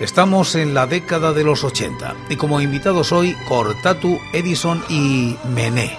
Estamos 0.00 0.54
en 0.54 0.74
la 0.74 0.86
década 0.86 1.32
de 1.32 1.42
los 1.42 1.64
80 1.64 2.14
y 2.28 2.36
como 2.36 2.60
invitados 2.60 3.10
hoy 3.10 3.34
Cortatu, 3.48 4.20
Edison 4.32 4.80
y 4.88 5.34
Mené. 5.52 5.98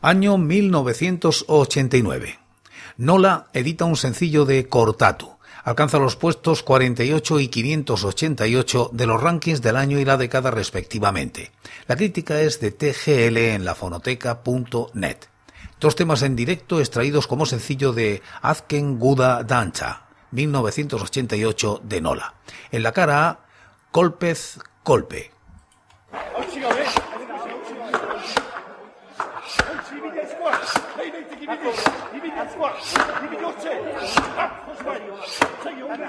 Año 0.00 0.38
1989. 0.38 2.38
Nola 2.96 3.46
edita 3.52 3.84
un 3.84 3.96
sencillo 3.96 4.44
de 4.44 4.68
Cortatu 4.68 5.31
alcanza 5.64 5.98
los 5.98 6.16
puestos 6.16 6.62
48 6.62 7.40
y 7.40 7.48
588 7.48 8.90
de 8.92 9.06
los 9.06 9.20
rankings 9.20 9.62
del 9.62 9.76
año 9.76 9.98
y 9.98 10.04
la 10.04 10.16
década 10.16 10.50
respectivamente. 10.50 11.52
La 11.86 11.96
crítica 11.96 12.40
es 12.40 12.60
de 12.60 12.72
TGL 12.72 13.36
en 13.36 13.64
la 13.64 13.74
fonoteca.net. 13.74 15.18
Dos 15.80 15.96
temas 15.96 16.22
en 16.22 16.36
directo 16.36 16.80
extraídos 16.80 17.26
como 17.26 17.46
sencillo 17.46 17.92
de 17.92 18.22
Azken 18.40 18.98
Guda 18.98 19.42
Dancha, 19.42 20.06
1988 20.30 21.80
de 21.82 22.00
Nola. 22.00 22.34
En 22.70 22.82
la 22.82 22.92
cara 22.92 23.28
A, 23.28 23.40
Colpez 23.90 24.58
Colpe. 24.82 25.32
Hadi. 35.62 36.02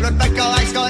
No 0.00 0.08
a 0.08 0.62
escola 0.62 0.89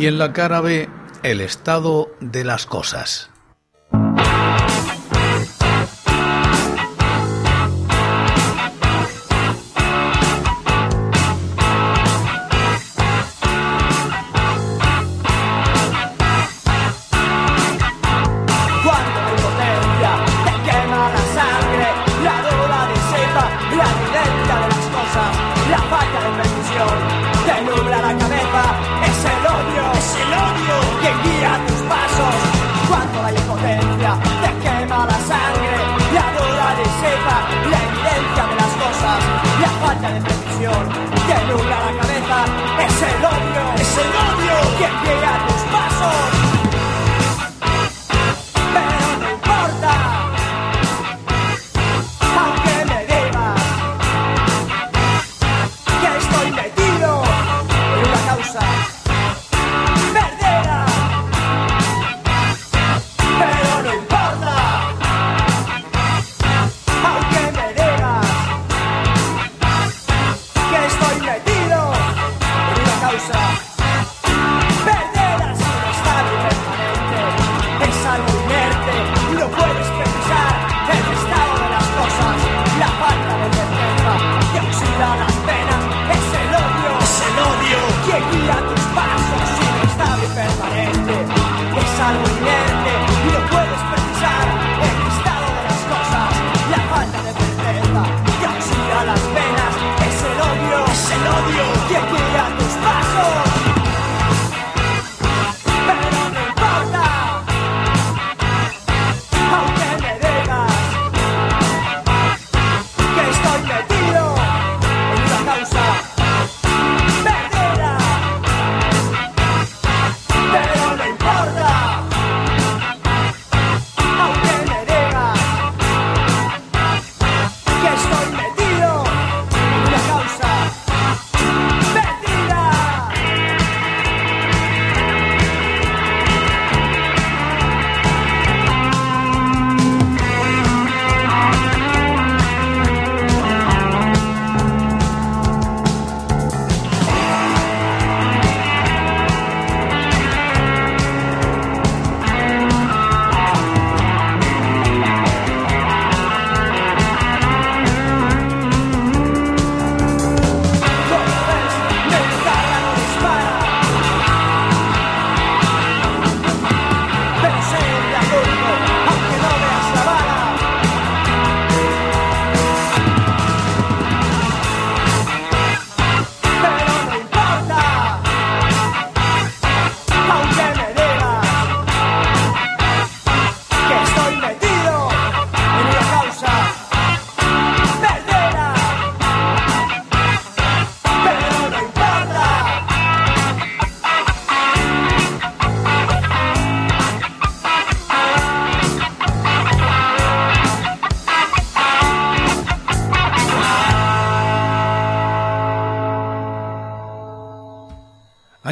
Y 0.00 0.06
en 0.06 0.16
la 0.16 0.32
cara 0.32 0.62
B, 0.62 0.88
el 1.22 1.42
estado 1.42 2.10
de 2.20 2.42
las 2.42 2.64
cosas. 2.64 3.29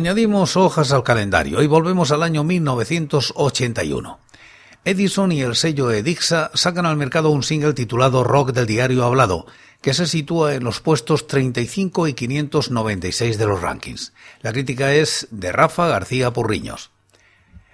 Añadimos 0.09 0.57
hojas 0.57 0.91
al 0.93 1.03
calendario 1.03 1.62
y 1.62 1.67
volvemos 1.67 2.12
al 2.12 2.23
año 2.23 2.43
1981. 2.43 4.19
Edison 4.83 5.33
y 5.33 5.43
el 5.43 5.55
sello 5.55 5.91
Edixa 5.91 6.50
sacan 6.55 6.87
al 6.87 6.97
mercado 6.97 7.29
un 7.29 7.43
single 7.43 7.75
titulado 7.75 8.25
Rock 8.25 8.53
del 8.53 8.65
diario 8.65 9.05
hablado, 9.05 9.45
que 9.83 9.93
se 9.93 10.07
sitúa 10.07 10.55
en 10.55 10.65
los 10.65 10.81
puestos 10.81 11.27
35 11.27 12.09
y 12.09 12.15
596 12.15 13.37
de 13.37 13.47
los 13.47 13.61
rankings. 13.61 14.15
La 14.41 14.55
crítica 14.55 14.95
es 14.95 15.29
de 15.31 15.53
Rafa 15.53 15.88
García 15.88 16.33
Purriños. 16.33 16.91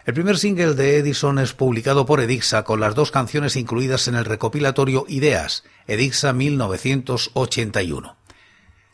El 0.05 0.15
primer 0.15 0.37
single 0.37 0.75
de 0.75 0.99
Edison 0.99 1.39
es 1.39 1.53
publicado 1.53 2.05
por 2.05 2.21
Edixa 2.21 2.65
con 2.65 2.81
las 2.81 2.97
dos 2.97 3.13
canciones 3.13 3.55
incluidas 3.55 4.09
en 4.09 4.17
el 4.17 4.25
recopilatorio 4.25 5.05
Ideas, 5.07 5.63
Edixa 5.87 6.33
1981. 6.33 8.24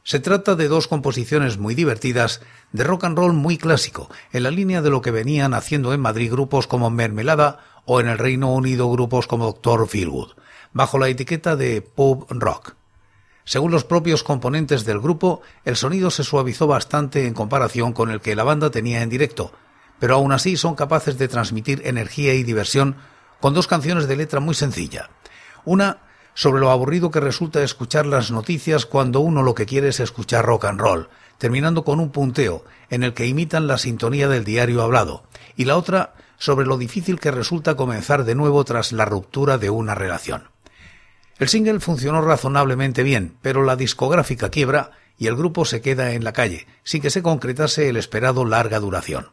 Se 0.02 0.18
trata 0.18 0.56
de 0.56 0.68
dos 0.68 0.88
composiciones 0.88 1.58
muy 1.58 1.74
divertidas 1.74 2.40
de 2.72 2.84
rock 2.84 3.04
and 3.04 3.18
roll 3.18 3.32
muy 3.32 3.58
clásico, 3.58 4.08
en 4.32 4.44
la 4.44 4.50
línea 4.50 4.82
de 4.82 4.90
lo 4.90 5.02
que 5.02 5.10
venían 5.10 5.54
haciendo 5.54 5.92
en 5.92 6.00
Madrid 6.00 6.30
grupos 6.30 6.66
como 6.66 6.90
Mermelada 6.90 7.58
o 7.84 8.00
en 8.00 8.08
el 8.08 8.18
Reino 8.18 8.52
Unido 8.52 8.90
grupos 8.90 9.26
como 9.26 9.46
Dr. 9.46 9.88
Feelgood, 9.88 10.32
bajo 10.72 10.98
la 10.98 11.08
etiqueta 11.08 11.56
de 11.56 11.82
pub 11.82 12.26
rock. 12.30 12.74
Según 13.44 13.72
los 13.72 13.84
propios 13.84 14.22
componentes 14.22 14.84
del 14.84 15.00
grupo, 15.00 15.42
el 15.64 15.76
sonido 15.76 16.10
se 16.10 16.24
suavizó 16.24 16.66
bastante 16.66 17.26
en 17.26 17.34
comparación 17.34 17.92
con 17.92 18.10
el 18.10 18.20
que 18.20 18.36
la 18.36 18.44
banda 18.44 18.70
tenía 18.70 19.02
en 19.02 19.10
directo, 19.10 19.52
pero 19.98 20.14
aún 20.14 20.32
así 20.32 20.56
son 20.56 20.76
capaces 20.76 21.18
de 21.18 21.28
transmitir 21.28 21.82
energía 21.84 22.32
y 22.34 22.42
diversión 22.42 22.96
con 23.40 23.52
dos 23.52 23.66
canciones 23.66 24.06
de 24.06 24.16
letra 24.16 24.40
muy 24.40 24.54
sencilla. 24.54 25.10
Una 25.64 25.98
sobre 26.40 26.60
lo 26.60 26.70
aburrido 26.70 27.10
que 27.10 27.20
resulta 27.20 27.62
escuchar 27.62 28.06
las 28.06 28.30
noticias 28.30 28.86
cuando 28.86 29.20
uno 29.20 29.42
lo 29.42 29.54
que 29.54 29.66
quiere 29.66 29.88
es 29.88 30.00
escuchar 30.00 30.46
rock 30.46 30.64
and 30.64 30.80
roll, 30.80 31.10
terminando 31.36 31.84
con 31.84 32.00
un 32.00 32.12
punteo 32.12 32.64
en 32.88 33.02
el 33.02 33.12
que 33.12 33.26
imitan 33.26 33.66
la 33.66 33.76
sintonía 33.76 34.26
del 34.26 34.42
diario 34.42 34.80
hablado, 34.80 35.24
y 35.54 35.66
la 35.66 35.76
otra 35.76 36.14
sobre 36.38 36.64
lo 36.64 36.78
difícil 36.78 37.20
que 37.20 37.30
resulta 37.30 37.76
comenzar 37.76 38.24
de 38.24 38.34
nuevo 38.34 38.64
tras 38.64 38.92
la 38.92 39.04
ruptura 39.04 39.58
de 39.58 39.68
una 39.68 39.94
relación. 39.94 40.44
El 41.38 41.50
single 41.50 41.78
funcionó 41.78 42.22
razonablemente 42.22 43.02
bien, 43.02 43.36
pero 43.42 43.62
la 43.62 43.76
discográfica 43.76 44.48
quiebra 44.48 44.92
y 45.18 45.26
el 45.26 45.36
grupo 45.36 45.66
se 45.66 45.82
queda 45.82 46.14
en 46.14 46.24
la 46.24 46.32
calle, 46.32 46.66
sin 46.84 47.02
que 47.02 47.10
se 47.10 47.20
concretase 47.20 47.90
el 47.90 47.98
esperado 47.98 48.46
larga 48.46 48.80
duración. 48.80 49.28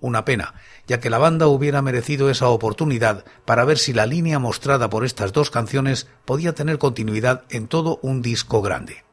Una 0.00 0.24
pena, 0.24 0.54
ya 0.86 0.98
que 0.98 1.10
la 1.10 1.18
banda 1.18 1.46
hubiera 1.46 1.82
merecido 1.82 2.30
esa 2.30 2.48
oportunidad 2.48 3.24
para 3.44 3.64
ver 3.64 3.78
si 3.78 3.92
la 3.92 4.06
línea 4.06 4.38
mostrada 4.38 4.88
por 4.88 5.04
estas 5.04 5.32
dos 5.32 5.50
canciones 5.50 6.08
podía 6.24 6.54
tener 6.54 6.78
continuidad 6.78 7.44
en 7.50 7.68
todo 7.68 7.98
un 8.02 8.22
disco 8.22 8.62
grande. 8.62 9.04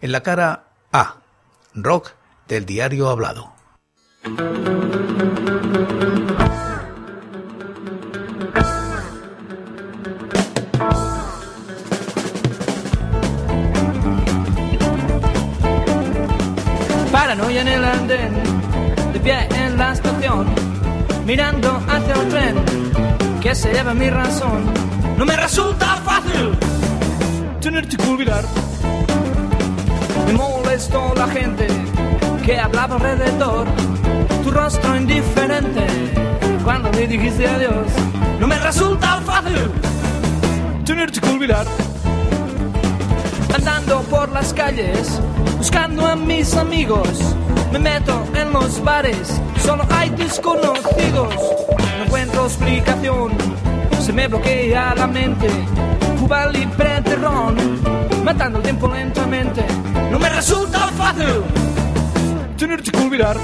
En 0.00 0.10
la 0.10 0.22
cara 0.24 0.70
A, 0.92 1.20
rock 1.74 2.10
del 2.48 2.66
diario 2.66 3.08
hablado. 3.08 3.52
Paranoia 17.12 17.60
en 17.60 17.68
el 17.68 17.84
andén, 17.84 19.12
de 19.12 19.20
pie 19.20 19.55
mirando 21.24 21.80
hacia 21.88 22.14
el 22.14 22.28
tren 22.28 22.56
que 23.40 23.54
se 23.54 23.72
lleva 23.72 23.94
mi 23.94 24.10
razón. 24.10 24.64
No 25.16 25.24
me 25.24 25.36
resulta 25.36 25.86
fácil 26.04 26.56
tenerte 27.60 27.96
que. 27.96 28.44
Me 30.26 30.32
molestó 30.32 31.14
la 31.16 31.28
gente 31.28 31.68
que 32.44 32.58
hablaba 32.58 32.96
alrededor, 32.96 33.66
tu 34.42 34.50
rostro 34.50 34.96
indiferente 34.96 35.86
cuando 36.64 36.90
me 36.92 37.06
dijiste 37.06 37.46
adiós. 37.46 37.86
No 38.40 38.48
me 38.48 38.58
resulta 38.58 39.20
fácil 39.20 39.70
tenerte 40.84 41.20
que. 41.20 41.66
Andando 43.54 44.00
por 44.10 44.28
las 44.32 44.52
calles, 44.52 45.20
buscando 45.56 46.04
a 46.04 46.16
mis 46.16 46.54
amigos, 46.56 47.36
me 47.72 47.78
meto 47.78 48.24
en 48.34 48.52
los 48.52 48.82
bares, 48.82 49.40
solo 49.64 49.84
hay 49.90 50.10
desconocidos. 50.10 51.34
No 51.98 52.04
encuentro 52.04 52.46
explicación, 52.46 53.32
se 54.00 54.12
me 54.12 54.28
bloquea 54.28 54.94
la 54.94 55.06
mente. 55.06 55.48
Cuba 56.20 56.46
libre 56.46 57.00
de 57.02 57.16
ron, 57.16 57.56
matando 58.24 58.58
el 58.58 58.64
tiempo 58.64 58.88
lentamente. 58.88 59.64
No 60.10 60.18
me 60.18 60.28
resulta 60.28 60.78
fácil 60.88 61.26
tenerte 62.56 62.90
que 62.90 62.98
olvidar. 62.98 63.36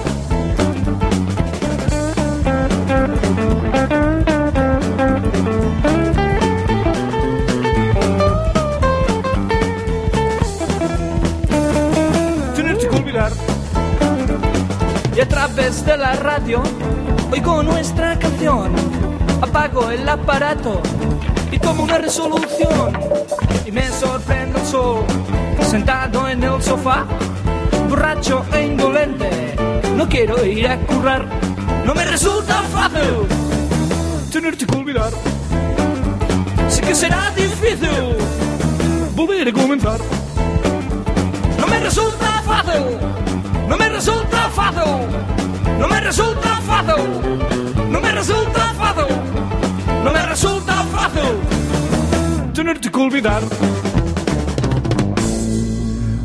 Y 15.15 15.21
a 15.21 15.29
través 15.29 15.85
de 15.85 15.97
la 15.97 16.15
radio 16.15 16.63
oigo 17.31 17.63
nuestra 17.63 18.19
canción. 18.19 18.73
Apago 19.41 19.91
el 19.91 20.09
aparato 20.09 20.81
y 21.51 21.59
tomo 21.59 21.85
una 21.85 21.99
resolución. 21.99 22.93
Y 23.67 23.73
me 23.73 23.87
sorprende 23.89 24.59
el 24.59 24.67
sol, 24.67 25.05
sentado 25.69 26.29
en 26.29 26.43
el 26.43 26.63
sofá, 26.63 27.05
borracho 27.89 28.45
e 28.53 28.67
indolente. 28.67 29.55
No 29.97 30.09
quiero 30.09 30.45
ir 30.45 30.67
a 30.67 30.79
currar, 30.79 31.27
no 31.85 31.95
me 31.95 32.05
resulta 32.05 32.63
fácil 32.73 33.27
tenerte 34.33 34.67
que 34.67 34.77
olvidar. 34.77 35.11
Sé 36.69 36.81
que 36.81 36.95
será 36.95 37.31
difícil 37.37 38.17
volver 39.15 39.49
a 39.49 39.53
comenzar. 39.53 40.01
No 41.59 41.67
me 41.67 41.81
resulta 41.81 42.43
fácil, 42.47 42.99
no 43.69 43.77
me 43.77 43.89
resulta 43.89 44.51
fácil, 44.51 45.07
no 45.79 45.89
me 45.89 46.01
resulta 46.01 46.57
fácil, 46.61 47.91
no 47.91 48.01
me 48.01 48.13
resulta 48.13 48.75
fácil, 48.75 49.17
no 50.05 50.13
me 50.13 50.23
resulta 50.23 50.75
fácil 50.85 51.63
tenerte 52.53 52.91
que 52.91 52.99
olvidar. 52.99 53.43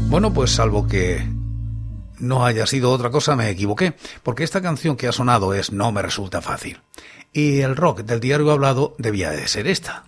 Bueno, 0.10 0.34
pues 0.34 0.52
salvo 0.52 0.88
que 0.88 1.28
no 2.20 2.46
haya 2.46 2.66
sido 2.66 2.92
otra 2.92 3.10
cosa, 3.10 3.36
me 3.36 3.50
equivoqué, 3.50 3.96
porque 4.24 4.44
esta 4.44 4.62
canción 4.62 4.96
que 4.96 5.08
ha 5.08 5.12
sonado 5.12 5.54
es 5.54 5.72
No 5.72 5.92
me 5.92 6.02
resulta 6.02 6.42
fácil. 6.42 6.80
Y 7.34 7.60
el 7.60 7.76
rock 7.76 8.02
del 8.02 8.20
diario 8.20 8.52
hablado 8.52 8.96
debía 8.98 9.32
de 9.32 9.48
ser 9.48 9.68
esta. 9.68 10.06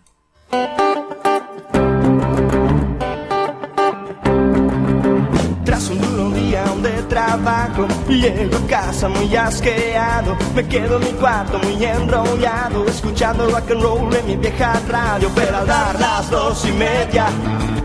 Trabajo, 7.30 7.88
llego 8.08 8.58
a 8.58 8.68
casa 8.68 9.08
muy 9.08 9.36
asqueado. 9.36 10.36
Me 10.56 10.68
quedo 10.68 10.98
en 10.98 11.04
mi 11.04 11.12
cuarto 11.20 11.60
muy 11.60 11.84
enrollado, 11.84 12.86
escuchando 12.88 13.50
rock 13.50 13.72
and 13.72 13.82
roll 13.82 14.16
en 14.16 14.26
mi 14.26 14.36
vieja 14.36 14.74
radio. 14.88 15.30
Pero 15.36 15.58
al 15.58 15.68
dar 15.68 16.00
las 16.00 16.30
dos 16.30 16.66
y 16.66 16.72
media, 16.72 17.28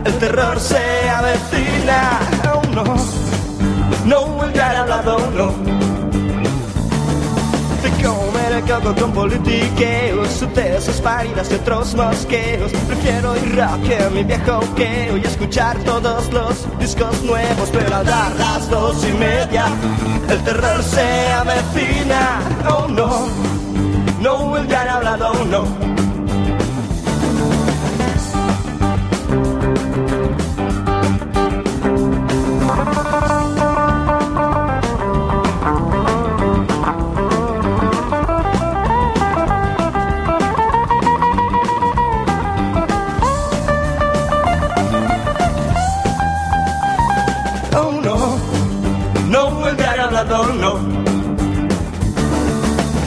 el 0.03 0.13
terror 0.17 0.59
se 0.59 1.09
avecina. 1.09 2.19
Oh 2.53 2.61
no, 2.73 2.95
no 4.05 4.43
el 4.43 4.51
gran 4.51 4.75
hablador, 4.77 5.31
no. 5.33 5.94
Coco 8.67 8.95
con 8.95 9.11
politiqueos, 9.13 10.43
tesis 10.55 10.99
paridas 10.99 11.51
y 11.51 11.55
otros 11.55 11.93
mosqueos. 11.93 12.71
Prefiero 12.87 13.35
ir 13.37 13.55
rock 13.55 13.89
en 13.89 14.13
mi 14.13 14.23
viejo 14.23 14.59
queo 14.75 15.17
y 15.17 15.21
escuchar 15.21 15.77
todos 15.83 16.33
los 16.33 16.65
discos 16.79 17.21
nuevos. 17.21 17.69
Pero 17.71 17.95
al 17.95 18.05
dar 18.05 18.35
las 18.35 18.67
dos 18.69 19.05
y 19.05 19.13
media, 19.13 19.67
el 20.29 20.43
terror 20.43 20.81
se 20.83 21.31
avecina. 21.33 22.39
Oh 22.67 22.87
no, 22.87 23.27
no 24.21 24.57
el 24.57 24.65
gran 24.65 24.89
hablador, 24.89 25.45
no. 25.45 26.04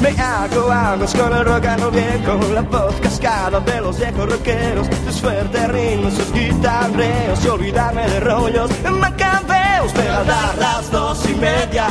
Me 0.01 0.11
hago 0.11 0.71
amigos 0.71 1.13
con 1.15 1.33
el 1.33 1.45
rock 1.45 1.67
and 1.67 1.91
viejo, 1.93 2.39
la 2.55 2.63
voz 2.63 2.95
cascada 3.03 3.59
de 3.59 3.81
los 3.81 3.99
viejos 3.99 4.31
rockeros, 4.31 4.87
sus 5.05 5.21
fuertes 5.21 5.69
ritmos, 5.69 6.15
sus 6.15 6.33
guitarreos, 6.33 7.45
y 7.45 7.49
olvidarme 7.49 8.09
de 8.09 8.21
rollos 8.21 8.71
macabeos. 8.93 9.91
Pero 9.93 10.15
al 10.19 10.27
dar 10.27 10.57
las 10.59 10.91
dos 10.93 11.29
y 11.29 11.35
media, 11.35 11.89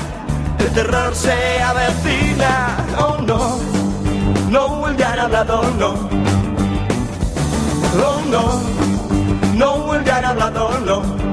el 0.60 0.70
terror 0.74 1.14
se 1.14 1.62
avecina. 1.62 2.78
Oh 2.98 3.18
no, 3.22 3.60
no 4.50 4.88
el 4.88 4.96
gran 4.96 5.20
hablador, 5.20 5.76
no. 5.76 5.94
Oh 8.00 8.22
no, 8.30 8.62
no 9.56 9.96
el 9.96 10.04
gran 10.06 10.24
hablador, 10.24 10.82
no. 10.82 11.27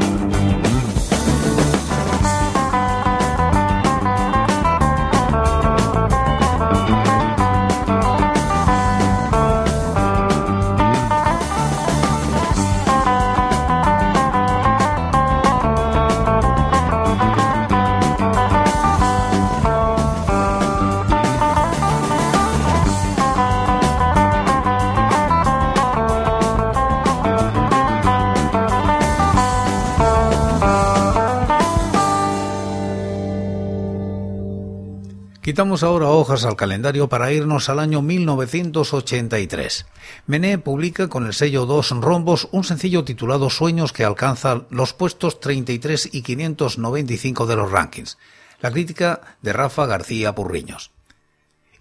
Quitamos 35.44 35.82
ahora 35.82 36.08
hojas 36.08 36.46
al 36.46 36.56
calendario 36.56 37.10
para 37.10 37.30
irnos 37.30 37.68
al 37.68 37.78
año 37.78 38.00
1983. 38.00 39.84
Mené 40.26 40.56
publica 40.56 41.08
con 41.08 41.26
el 41.26 41.34
sello 41.34 41.66
Dos 41.66 41.90
Rombos 41.90 42.48
un 42.50 42.64
sencillo 42.64 43.04
titulado 43.04 43.50
Sueños 43.50 43.92
que 43.92 44.04
alcanza 44.04 44.62
los 44.70 44.94
puestos 44.94 45.40
33 45.40 46.14
y 46.14 46.22
595 46.22 47.46
de 47.46 47.56
los 47.56 47.70
rankings. 47.70 48.16
La 48.62 48.70
crítica 48.70 49.20
de 49.42 49.52
Rafa 49.52 49.84
García 49.84 50.34
Purriños. 50.34 50.92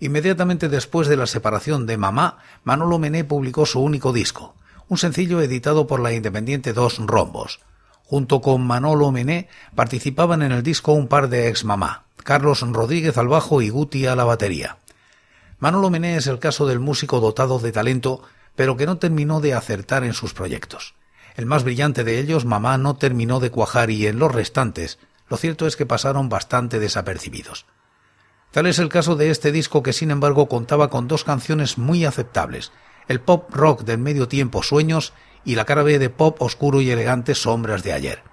Inmediatamente 0.01 0.67
después 0.67 1.07
de 1.07 1.15
la 1.15 1.25
separación 1.25 1.85
de 1.85 1.95
Mamá, 1.95 2.39
Manolo 2.65 2.99
Mené 2.99 3.23
publicó 3.23 3.65
su 3.65 3.79
único 3.79 4.11
disco, 4.11 4.55
un 4.89 4.97
sencillo 4.97 5.39
editado 5.39 5.87
por 5.87 6.01
la 6.01 6.11
independiente 6.11 6.73
Dos 6.73 6.97
Rombos. 6.97 7.61
Junto 8.05 8.41
con 8.41 8.65
Manolo 8.65 9.11
Mené 9.11 9.47
participaban 9.75 10.41
en 10.41 10.51
el 10.51 10.63
disco 10.63 10.93
un 10.93 11.07
par 11.07 11.29
de 11.29 11.47
ex 11.47 11.63
mamá, 11.63 12.03
Carlos 12.23 12.61
Rodríguez 12.61 13.17
al 13.17 13.27
bajo 13.27 13.61
y 13.61 13.69
Guti 13.69 14.05
a 14.05 14.15
la 14.15 14.23
batería. 14.23 14.77
Manolo 15.59 15.89
Mené 15.89 16.17
es 16.17 16.27
el 16.27 16.39
caso 16.39 16.65
del 16.67 16.79
músico 16.79 17.19
dotado 17.19 17.59
de 17.59 17.71
talento, 17.71 18.21
pero 18.55 18.77
que 18.77 18.85
no 18.85 18.97
terminó 18.97 19.39
de 19.39 19.53
acertar 19.53 20.03
en 20.03 20.13
sus 20.13 20.33
proyectos. 20.33 20.95
El 21.35 21.45
más 21.45 21.63
brillante 21.63 22.03
de 22.03 22.19
ellos, 22.19 22.45
Mamá, 22.45 22.77
no 22.77 22.95
terminó 22.95 23.39
de 23.39 23.49
cuajar 23.49 23.89
y 23.89 24.05
en 24.05 24.19
los 24.19 24.31
restantes, 24.31 24.99
lo 25.29 25.37
cierto 25.37 25.65
es 25.65 25.75
que 25.75 25.85
pasaron 25.85 26.29
bastante 26.29 26.79
desapercibidos. 26.79 27.65
Tal 28.51 28.67
es 28.67 28.77
el 28.77 28.89
caso 28.89 29.15
de 29.15 29.31
este 29.31 29.51
disco 29.51 29.81
que 29.81 29.93
sin 29.93 30.11
embargo 30.11 30.47
contaba 30.47 30.89
con 30.89 31.07
dos 31.07 31.23
canciones 31.23 31.79
muy 31.79 32.05
aceptables, 32.05 32.71
el 33.07 33.19
pop 33.19 33.49
rock 33.51 33.81
del 33.81 33.97
medio 33.97 34.27
tiempo 34.27 34.61
Sueños 34.61 35.13
y 35.45 35.55
la 35.55 35.65
cara 35.65 35.83
B 35.83 35.99
de 35.99 36.09
pop 36.09 36.41
oscuro 36.41 36.81
y 36.81 36.89
elegante 36.89 37.35
Sombras 37.35 37.83
de 37.83 37.93
ayer. 37.93 38.23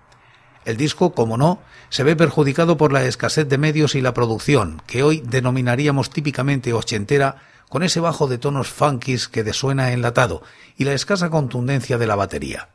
El 0.65 0.77
disco, 0.77 1.13
como 1.15 1.37
no, 1.37 1.61
se 1.89 2.05
ve 2.05 2.17
perjudicado 2.17 2.77
por 2.77 2.93
la 2.93 3.05
escasez 3.05 3.49
de 3.49 3.59
medios 3.59 3.95
y 3.95 4.01
la 4.01 4.15
producción, 4.15 4.83
que 4.87 5.03
hoy 5.03 5.23
denominaríamos 5.25 6.11
típicamente 6.11 6.73
ochentera, 6.73 7.37
con 7.69 7.83
ese 7.83 8.01
bajo 8.01 8.27
de 8.27 8.39
tonos 8.39 8.69
funkis 8.69 9.29
que 9.29 9.45
desuena 9.45 9.93
enlatado 9.93 10.43
y 10.77 10.85
la 10.85 10.93
escasa 10.93 11.31
contundencia 11.31 11.99
de 11.99 12.07
la 12.07 12.17
batería. 12.17 12.69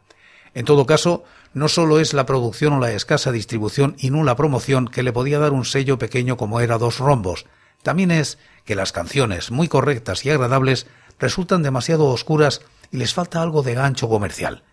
En 0.54 0.66
todo 0.66 0.86
caso, 0.86 1.26
no 1.54 1.68
solo 1.68 2.00
es 2.00 2.14
la 2.14 2.26
producción 2.26 2.74
o 2.74 2.80
la 2.80 2.94
escasa 2.94 3.32
distribución 3.32 3.96
y 4.00 4.10
nula 4.10 4.36
promoción 4.36 4.88
que 4.88 5.04
le 5.04 5.12
podía 5.12 5.38
dar 5.38 5.52
un 5.52 5.66
sello 5.66 6.00
pequeño 6.00 6.38
como 6.38 6.62
era 6.62 6.78
Dos 6.78 7.00
Rombos, 7.00 7.46
también 7.86 8.10
es 8.10 8.40
que 8.64 8.74
las 8.74 8.92
canciones, 8.92 9.52
muy 9.52 9.68
correctas 9.68 10.26
y 10.26 10.32
agradables, 10.32 10.88
resultan 11.20 11.62
demasiado 11.62 12.08
oscuras 12.08 12.62
y 12.92 12.98
les 12.98 13.14
falta 13.14 13.42
algo 13.42 13.64
de 13.64 13.74
gancho 13.74 14.10
comercial. 14.10 14.64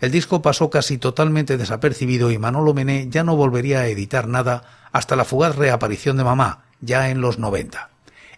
El 0.00 0.10
disco 0.10 0.40
pasó 0.40 0.70
casi 0.70 0.96
totalmente 0.96 1.58
desapercibido 1.58 2.30
y 2.30 2.38
Manolo 2.38 2.72
Mené 2.72 3.08
ya 3.10 3.22
no 3.22 3.36
volvería 3.36 3.80
a 3.80 3.88
editar 3.88 4.28
nada 4.28 4.62
hasta 4.92 5.14
la 5.14 5.24
fugaz 5.24 5.56
reaparición 5.56 6.16
de 6.16 6.24
Mamá, 6.24 6.64
ya 6.80 7.10
en 7.10 7.20
los 7.20 7.38
90. 7.38 7.90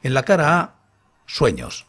En 0.02 0.14
la 0.14 0.24
cara 0.24 0.58
A, 0.58 0.74
Sueños. 1.26 1.86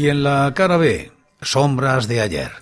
Y 0.00 0.08
en 0.08 0.22
la 0.22 0.54
cara 0.54 0.78
B, 0.78 1.12
sombras 1.42 2.08
de 2.08 2.22
ayer. 2.22 2.52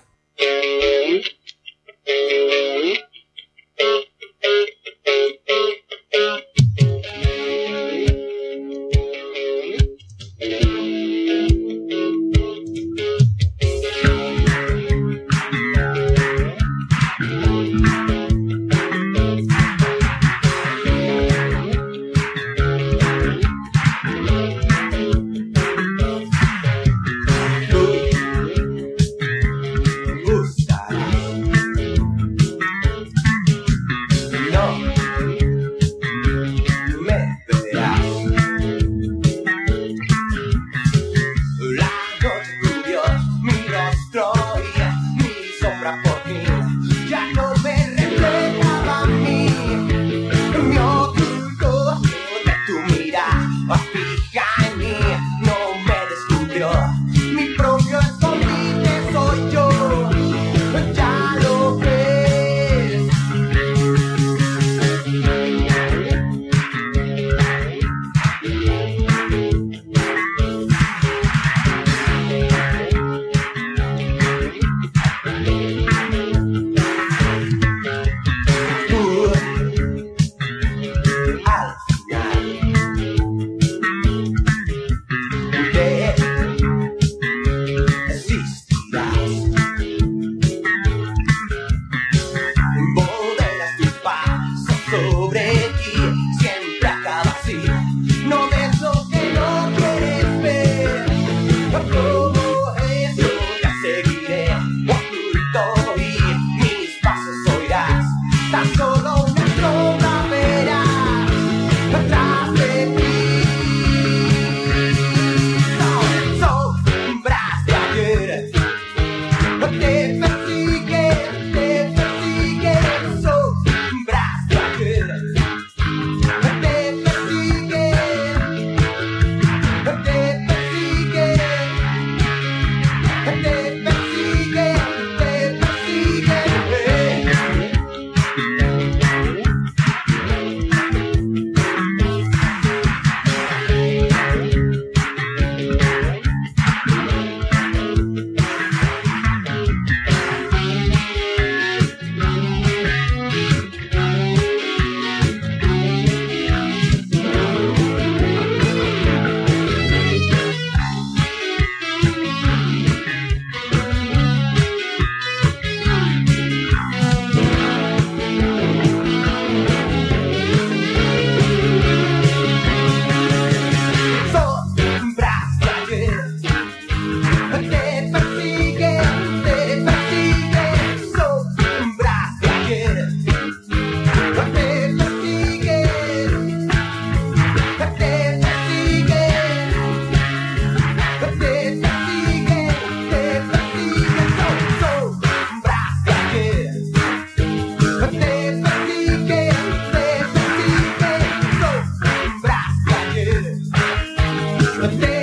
En 204.81 205.18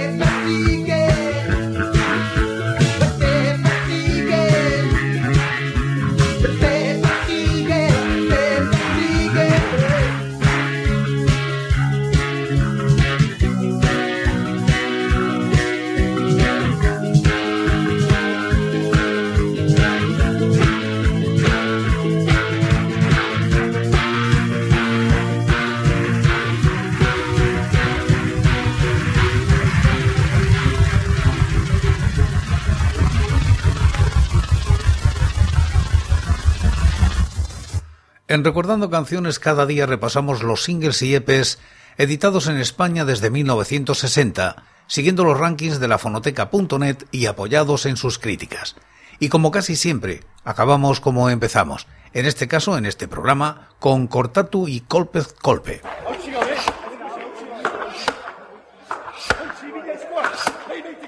Recordando 38.47 38.91
Canciones 38.91 39.41
cada 39.41 39.67
día 39.67 39.87
repasamos 39.87 40.45
los 40.45 40.63
singles 40.63 41.03
y 41.03 41.17
EPs 41.17 41.59
editados 41.99 42.47
en 42.47 42.59
España 42.59 43.05
desde 43.05 43.29
1960, 43.29 44.63
siguiendo 44.87 45.25
los 45.25 45.37
rankings 45.37 45.81
de 45.81 45.89
la 45.89 45.99
fonoteca.net 45.99 46.99
y 47.11 47.27
apoyados 47.27 47.87
en 47.87 47.97
sus 47.97 48.21
críticas. 48.21 48.77
Y 49.19 49.31
como 49.31 49.51
casi 49.51 49.75
siempre, 49.75 50.21
acabamos 50.45 51.01
como 51.01 51.29
empezamos, 51.29 51.89
en 52.13 52.25
este 52.25 52.47
caso, 52.47 52.79
en 52.79 52.87
este 52.87 53.09
programa, 53.09 53.71
con 53.81 54.07
Cortatu 54.07 54.69
y 54.69 54.79
Colpez 54.79 55.33
Colpe. 55.43 55.83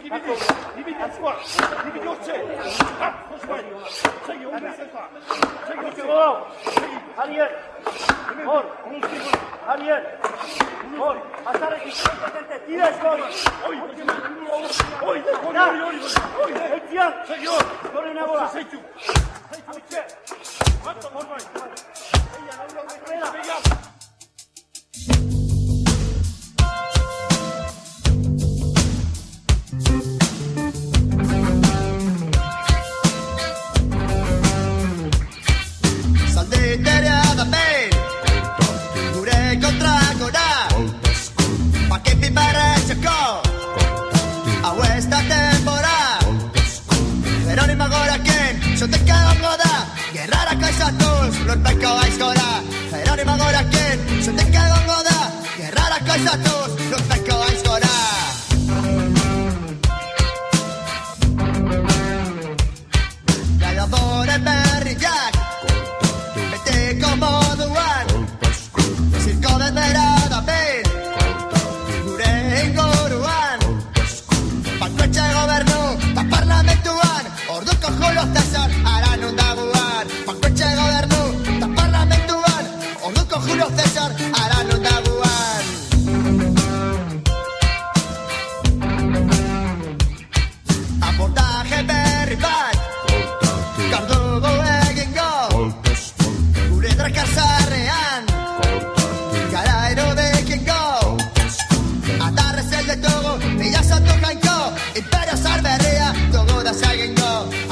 ibide 0.08 1.04
score 1.14 1.36
ibide 1.88 2.08
occe 2.08 2.34
osbai 3.34 3.64
ona 3.76 3.88
xegi 4.26 4.46
ondo 4.46 4.70
score 4.72 5.08
xegi 5.66 5.90
score 6.00 6.36
hariel 7.16 7.52
ondo 8.38 8.68
ondo 8.86 9.08
hariel 9.66 10.02
ondo 10.94 11.22
asar 11.50 11.72
de 11.74 11.90
potentative 12.22 12.88
score 12.98 13.22
oi 13.68 13.76
oi 15.08 15.18
oi 16.42 16.52
xegi 17.28 17.46
score 17.46 17.98
orina 17.98 18.26
bola 18.26 18.46
xequa 18.54 18.80
hato 20.86 21.10
normalia 21.14 21.48
ya 22.48 22.54
no 22.56 22.64
lo 22.74 22.82
mira 23.32 23.97
todos 50.92 51.38
lo 51.40 51.52
está 51.54 51.74
cayendo 51.74 52.24
ahora 53.44 53.64
se 54.22 54.32
den 54.32 54.52
da 54.52 55.32
gerrarako 55.56 56.06
rara 56.06 56.67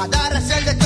Atarrez 0.07 0.51
el 0.51 0.65
ditugu 0.65 0.86